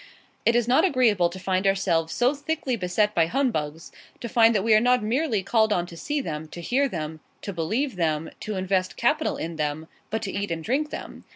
[0.47, 4.63] It is not agreeable to find ourselves so thickly beset by humbugs; to find that
[4.63, 8.31] we are not merely called on to see them, to hear them, to believe them,
[8.39, 11.25] to invest capital in them, but to eat and drink them.